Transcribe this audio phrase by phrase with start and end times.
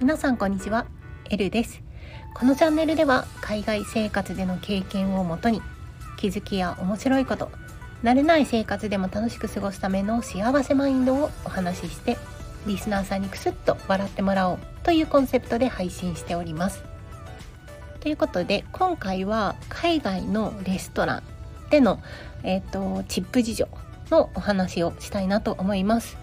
[0.00, 0.86] 皆さんこんにちは、
[1.28, 1.82] エルです。
[2.32, 5.60] このチャンネルでは海外生活での経験をもとに
[6.16, 7.50] 気づきや面白いこと
[8.02, 12.16] 慣れない生活でも楽しく過ごすための幸せマインドをお話しして
[12.66, 16.82] リスナーさんにクスッと笑ってもらおうというコンセプトで配信しております。
[18.00, 21.37] ということで今回は海外のレストラン
[21.70, 22.00] での、
[22.42, 23.68] えーと、チップ事情
[24.10, 26.16] のお話をしたいなと思います。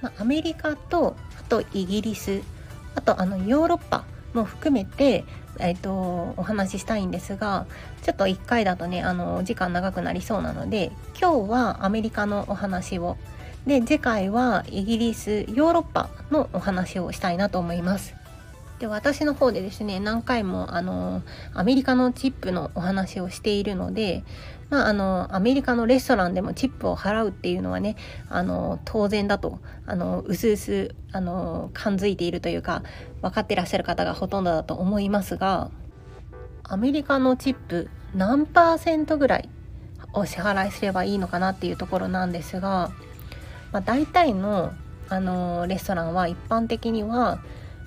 [0.00, 2.42] まあ、アメリカとあとイギリス
[2.94, 5.24] あとあのヨーロッパも含めて、
[5.58, 7.66] えーと、お話ししたいんですが
[8.02, 13.16] ちょっと1回だとねあの時間長くなりそうなので今日はアメリカのお話を
[13.66, 18.14] で次回はイギリスヨーロッパのお話をしたいなと思います。
[18.78, 24.22] で私の方でですね何回もあのアメリカのチップのお話をしているので、
[24.70, 27.96] まあ、あのアメリカのレストランでもチップを払うっていうのはね
[28.28, 32.84] あの当然だとあのうすうすあの感づいているというか
[33.20, 35.70] 分かってらっしゃる方がほとんどだと思いますが
[36.62, 39.48] アメリカのチップ何パーセントぐらい
[40.12, 42.92] お支払いすればいいのかなっていうところなんですが、
[43.72, 44.72] まあ、大体の
[45.10, 47.40] あのレストランは一般的には、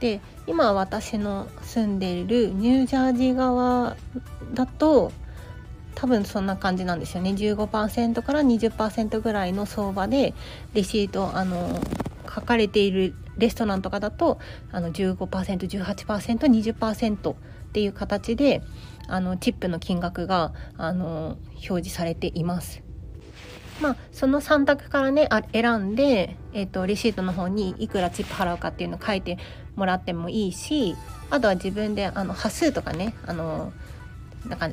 [0.00, 3.94] で今私の住んでるニュージャージー側
[4.54, 5.12] だと
[5.94, 10.32] 多分そんな感じなんですよね15%から20%ぐらいの相場で
[10.72, 11.78] レシートあの
[12.34, 14.38] 書かれているレストランとかだと
[14.70, 17.36] あの 15%18%20% っ
[17.72, 18.62] ていう形で
[19.08, 22.82] あのチップの金額があの表示されています。
[23.80, 29.38] まあ、その3択からね選んで、えーと、レシートの方にいくらチップ払うかっていうのを書いて
[29.74, 30.94] もらってもいいし
[31.30, 33.72] あとは自分であの端数とかねあの
[34.46, 34.70] なんか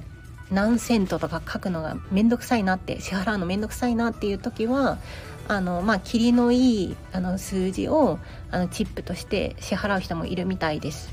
[0.51, 4.97] 何セントとか書くのがめんどくさいなって支払うのめんどくさいなっていう時は
[5.49, 8.19] あのまあ霧のいいあの数字を
[8.51, 11.09] あのチップとして支払う人もいるみたいです。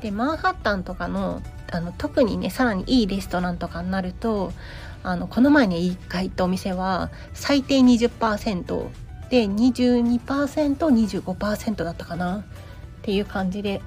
[0.00, 4.54] でマンハッタンとかのあの特にねさらにいいレストランとかになると
[5.02, 8.88] あのこの前に1回行ったお店は最低20%
[9.28, 12.42] で 22%25% だったかなっ
[13.02, 13.82] ていう感じで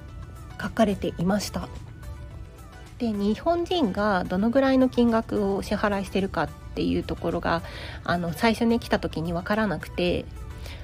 [0.62, 1.68] 書かれていました。
[3.00, 7.62] で日本人がどのぐらいの金額を支払いしてるかっていうところが
[8.04, 10.26] あの最初ね来た時に分からなくて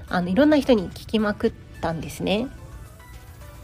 [0.08, 2.48] あのいろんな人に聞きまくったんですね。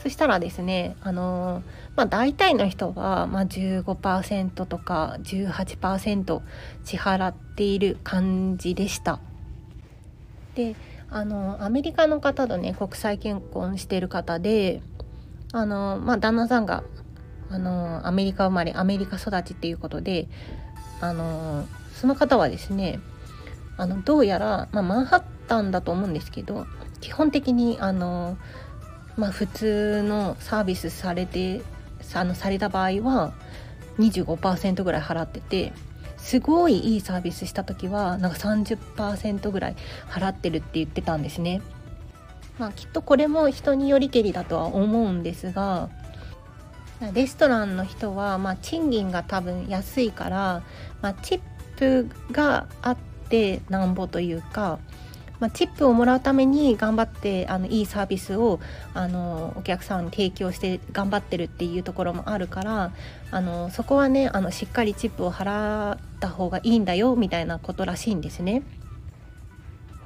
[0.03, 1.63] そしたらですねあの
[1.95, 6.41] まあ、大体の人は、まあ、15%とか18%
[6.85, 9.19] 支払っている感じでした。
[10.55, 10.77] で
[11.09, 14.83] あのアメリカの方とね国際結婚してる方で
[15.53, 16.83] あの、まあ、旦那さんが
[17.53, 20.27] あのアメリカ生まれアメリカ育ちっていうことで
[21.01, 22.99] あのその方はですね
[23.77, 26.67] あのどうやら、まあ、マンハッタンだと思うんですけど
[27.01, 28.39] 基本的にあの、
[29.17, 31.63] まあ、普通のサービスされて
[32.15, 33.35] あのされた場合は
[33.99, 35.73] 25%ぐらい払ってて
[36.17, 39.77] すごいいいサービスした時はなんか30%ぐらい
[40.09, 41.61] 払ってるって言ってたんですね。
[42.59, 45.89] まあ、きっとこれも人によりけりだとは思うんですが
[47.11, 50.63] レストランの人は、まあ、賃金が多分安いから、
[51.01, 51.41] まあ、チッ
[51.77, 52.97] プがあっ
[53.29, 54.79] てなんぼというか、
[55.41, 58.61] まあ、チップをもらうために頑張ってあのいいサービスを
[58.95, 62.93] あのお客さんに提供して頑張ってるっていうところもあるから
[63.33, 68.63] あのそこはねあのしっかりチップを払った方がいいんだよみたいなことらしいんですね。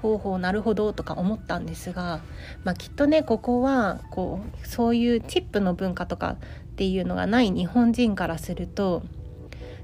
[0.02, 2.20] 方法なるほどとか思ったんですが、
[2.64, 6.36] まあ、きっとねここはこうそういうチップの文化とか
[6.76, 9.02] っていうのがない日本人からすると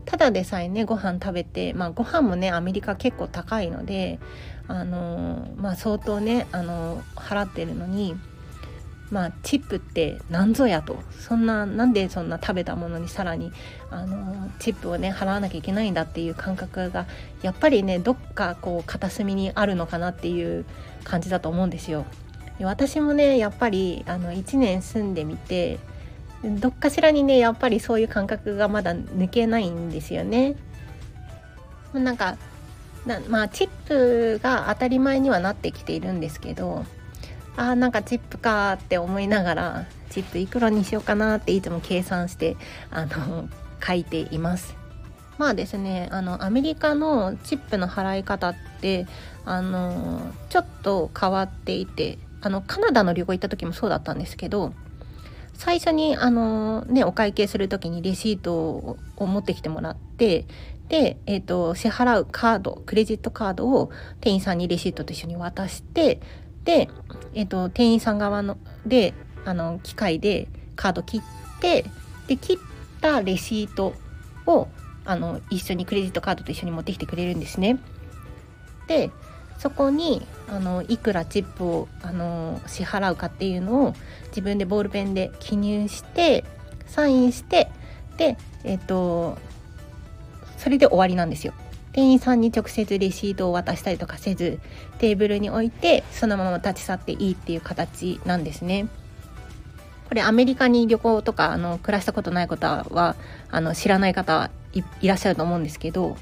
[0.05, 4.19] ただでさえねご飯食べて、まあ、ご飯もねアメリカ結構高いので、
[4.69, 8.15] あの、まあ、相当ね、あの、払ってるのに
[9.11, 13.53] まあチップって何ぞやとそんななんでそんな食べたものにさらに
[13.91, 17.07] あのチップをね払わなきゃいけないんだっていう感覚が
[17.43, 20.65] やっぱりねどっかこう片隅にあるのかなっていう
[21.05, 22.07] 感じだと思うんですよ。
[22.63, 25.79] 私もねやっぱりあの1年住んでみて
[26.45, 30.57] どっかしらにねやっぱりそういう感覚がまだ抜けないんですよね。
[31.93, 32.37] なんか
[33.29, 36.85] まあチップが当たり前にはなってきているんですけど
[37.57, 42.57] あーなんかチップかって思いながらチップいくらにしようかなっていつも計算して
[42.91, 43.49] あの
[43.85, 44.75] 書いています。
[45.39, 49.07] まあですねあのアメリカのチップの払い方って
[49.45, 54.73] あのちょっと変わっていてあのカナダの旅行行った時もそうだったんですけど
[55.55, 60.47] 最初にあの、ね、お会計する時にレシートを持ってきてもらって
[60.89, 63.91] で、えーと、支払うカードクレジットカードを
[64.21, 66.21] 店員さんにレシートと一緒に渡して
[66.65, 66.89] で、
[67.35, 69.15] えーと、店員さん側ので
[69.45, 71.21] あの機械でカード切っ
[71.61, 71.85] て
[72.27, 72.57] で切っ
[73.01, 73.95] たレシート
[74.47, 74.69] を
[75.05, 77.79] あの一緒にクレジットカードと一緒に持ってきてくれるんですね。
[78.87, 79.11] で
[79.63, 83.95] そこにあのいくらチップをあの支払うかっていうのを
[84.31, 86.45] 自分でボールペンで記入して
[86.87, 87.71] サインして
[88.17, 89.39] でえっ、と
[90.59, 91.55] それで終わりなんですよ。
[91.93, 94.59] 店員さんに直接レシートを渡したりとかせず
[94.99, 98.89] テーブルに置いてそのまま立ち去っていいっていう形なんですね。
[100.09, 103.15] これアメリカに旅行とかあの暮らしたことない方は
[103.49, 106.17] あの知らない方いらっしゃると思うんですけど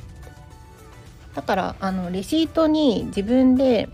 [1.35, 3.89] だからあのレシートに自分で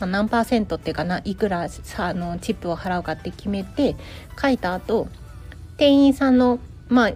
[0.00, 3.96] 何パーセントっていうかないくらあのチップを払うかって決めて
[4.40, 5.08] 書いた後
[5.76, 6.58] 店員さんの
[6.88, 7.12] まあ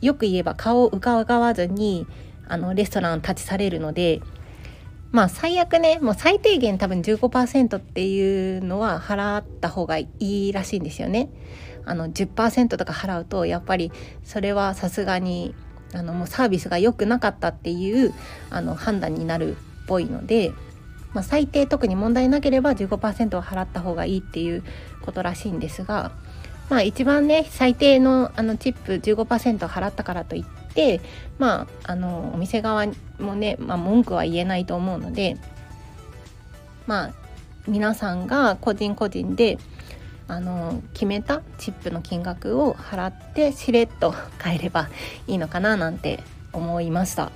[0.00, 2.06] よく言えば顔を伺わずに
[2.48, 4.20] あのレストラン立ち去れるので
[5.10, 11.28] まあ最悪ねもう最低限多分15%っていうのは払った方がいいらしいんですよね。
[11.84, 13.90] あの10%とか払うとやっぱり
[14.22, 15.54] それはさすがに
[15.94, 18.14] あのもうサービスが良くなかったっていう
[18.50, 20.52] あの判断になるっぽいので、
[21.12, 24.62] まあ、最低特に問題なければ15%を払った方がいいっていう
[25.02, 26.12] ことらしいんですが、
[26.70, 31.00] まあ、一番ね最低のあのチップ15%払ったからといって
[31.38, 32.86] まああのお店側
[33.18, 35.36] もね、まあ、文句は言えないと思うので
[36.86, 37.14] まあ
[37.68, 39.58] 皆さんが個人個人で
[40.32, 44.88] あの決めたチップの金額を払ってしれっと帰れば
[45.26, 46.20] いいのかななんて
[46.52, 47.30] 思いました。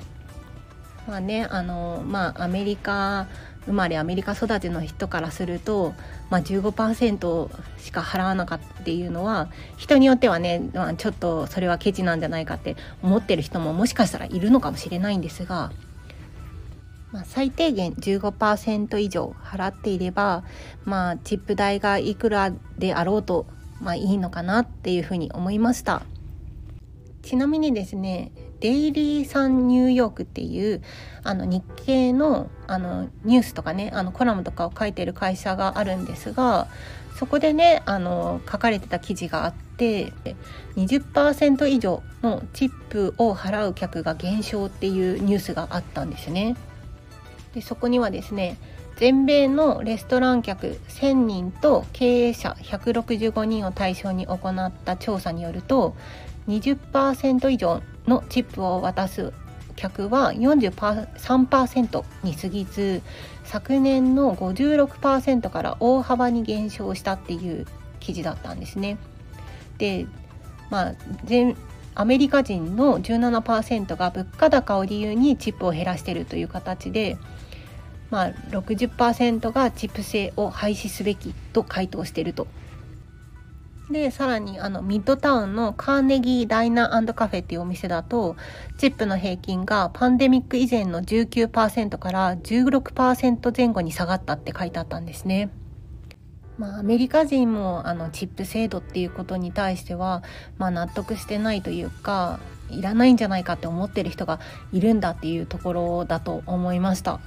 [1.06, 3.26] まあねあのまあアメリカ
[3.66, 5.92] 生まれアメリカ育ちの人からすると、
[6.30, 15.72] まあ、15%しか払わなかったっていうのは人によってはね、まあ、ちょっとそれはケチなんじゃないかって思ってる人ももしかしたらいるのかもしれないんですが、
[17.12, 20.44] まあ、最低限15%以上払っていれば、
[20.84, 23.46] まあ、チップ代がいくらであろうと、
[23.80, 26.02] まあ、いいのかなっていうふうに思いました。
[27.22, 30.80] ちなみにですねデイリー・サン・ニューヨークっていう
[31.24, 36.68] あの日系のあのニュースとかねあのコラムとかを書いてる会社があるんですが
[37.18, 40.12] そこでねあの書かれてた記事があって
[40.76, 46.56] 20%以上のチップを払う客が減少っていうニュースがあったんですね。
[47.56, 48.58] でそこにはですね
[48.96, 55.96] 全米のレストラン客1000人と経営者165人を対象に行った調査によると
[56.48, 59.32] 20%以上のチップを渡す
[59.74, 63.00] 客は43%に過ぎず
[63.44, 67.66] 昨年の56%から大幅に減少したっていう
[68.00, 68.98] 記事だったんですね。
[69.78, 70.06] で
[70.68, 70.94] まあ
[71.24, 71.56] 全
[71.96, 77.16] アメリカ人の17%が物価高を理由にチップを減らしているという形で、
[78.10, 82.46] まあ、60%がチップ制を廃止すべきと回答していると
[83.90, 88.36] でさらにあのミッドタウンのカーネギーダイナーカフェっていうお店だと
[88.78, 95.50] チップの平均がパンデミック以前の19%から16%前後に下がったって書いてあったんですね。
[96.58, 100.22] まあ、アメリカ人もあのチップ制度っていうことに対しては、
[100.58, 104.40] まあ、納得してないというかいらないんじゃないかって思ってる人が
[104.72, 107.20] いるんだっていうところだと思いました。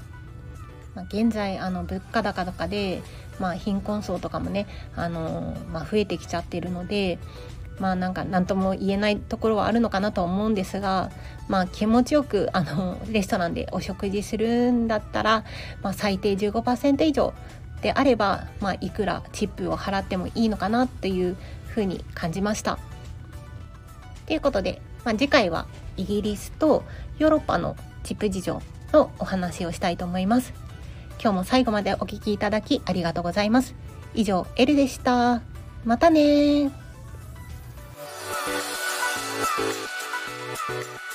[0.95, 3.01] まあ、現在あの物価高とかで、
[3.39, 7.19] まあ、貧困層とかもねあの、まあ、増えてきちゃってるので
[7.79, 11.11] まあなんか何とも言えないところはあるのかなと思うんですが、
[11.47, 15.45] まあ、気持ちよくあのレストランでお食事するんだったら、
[15.81, 17.33] まあ、最低15%以上
[17.81, 22.79] であれば、まあ、いくらチップを払ってもいいのかなっていうふうに感じました。
[24.25, 25.67] ということで、まあ、次回は
[25.97, 26.83] イギリスと
[27.17, 30.53] ヨーロッパのチップ事情のお話をしたいと思います。
[31.21, 33.75] 今日も最後までお聴きいただきありがとうございます。
[34.13, 35.41] 以上、エルでした。
[35.85, 36.71] またね
[40.69, 41.08] Thank you.